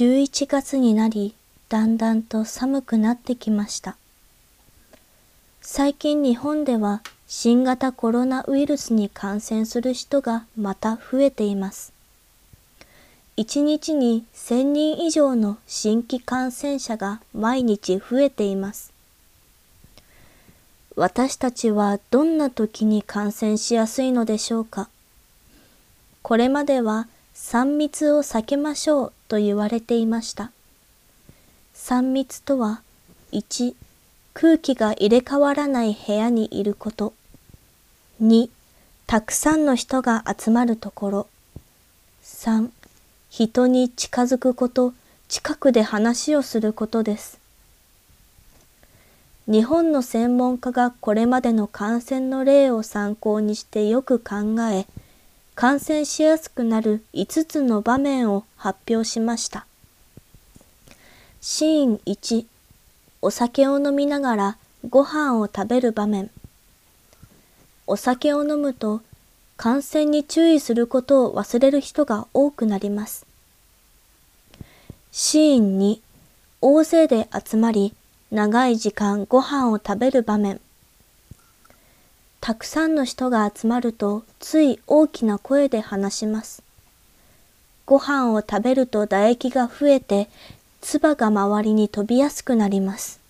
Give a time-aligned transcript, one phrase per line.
[0.00, 1.34] 11月になり、
[1.68, 3.98] だんだんと寒くなってきました。
[5.60, 11.92] 最近日本では新型コロナウイルスに感染する人がまた増えています。
[13.36, 18.94] 1日に1000人以上の新規感染者が毎日増えています。
[20.96, 24.88] 私たちはどんな時に感染しやすいのでしょうか
[26.22, 27.06] これまでは
[27.50, 30.52] 3密を避けましょうと言われていました。
[31.74, 32.80] 3密とは
[33.32, 33.74] 1、
[34.34, 37.12] 空気が入れ替わらない部屋にいること。
[38.22, 38.50] 2、
[39.08, 41.26] たくさんの人が集まるところ。
[42.22, 42.70] 3、
[43.30, 44.94] 人に近づくこと、
[45.26, 47.40] 近くで話をすることです。
[49.48, 54.86] 日本の専門家がこれまでの感染の例を参考にしてよく考え、
[55.54, 59.66] 感染しやすくなる5つの場面を発表しました。
[61.40, 62.46] シーン1、
[63.22, 64.56] お酒を飲みながら
[64.88, 66.30] ご飯を食べる場面。
[67.86, 69.02] お酒を飲むと
[69.56, 73.26] 感染に注意することを忘れる人が多くなります。
[75.12, 76.00] シーン2、
[76.62, 77.94] 大勢で集まり
[78.30, 80.60] 長い時間ご飯を食べる場面。
[82.50, 86.64] たくさんの人が集まるとつい大きな声で話します。
[87.86, 90.28] ご飯を食べると唾液が増えて
[90.80, 93.20] 唾が周りに飛びやすくなります。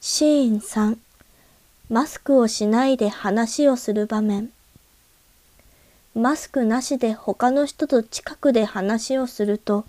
[0.00, 0.98] シーン3
[1.88, 4.50] マスクをしないで話をする場面。
[6.16, 9.84] マスクなしで他の人と近くで話をすると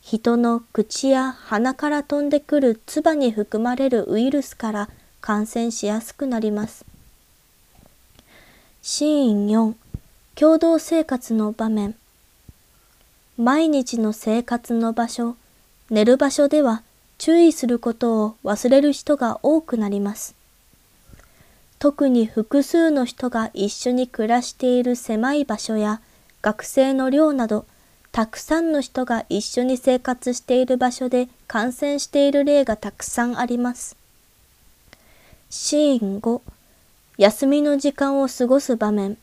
[0.00, 4.88] 人の口や鼻から飛んでくる唾に含まれるウイルスから
[5.20, 6.87] 感染しやすくなります。
[8.90, 9.74] シーン4
[10.34, 11.94] 共同生活の場面
[13.36, 15.36] 毎日の生活の場所、
[15.90, 16.82] 寝る場所では
[17.18, 20.34] 注意することを忘れる人が多くなります。
[21.78, 26.00] 特に複数の人が一緒に暮らしている狭い場所や
[26.40, 27.66] 学生の寮など
[28.10, 33.98] たくさんの人が一緒に生活している場所で感染している例がたくさんあります。
[35.50, 36.40] シーン5
[37.18, 39.18] 休みの時間を過ごす場面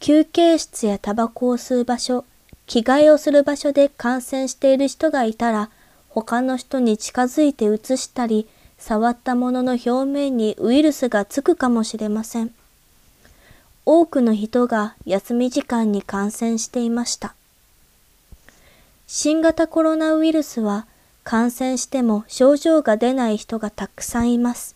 [0.00, 2.24] 休憩室やタバコを吸う場所、
[2.66, 5.68] 着替えをする場所で感染している人がいたら
[6.08, 12.50] 他の人に近づいて移したり触ったものの表面にウイルスがつくかもしれません。
[13.84, 17.34] 多くの人が休み時間に感染していました。
[19.06, 20.86] 新型コロナウイルスは
[21.22, 24.74] 感染しても症状が出ない人がたくさんいます。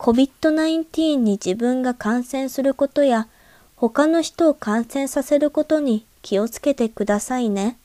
[0.00, 3.28] COVID-19 に自分が感染することや
[3.76, 7.76] 他の人を感染させることに気をつけてくださいね。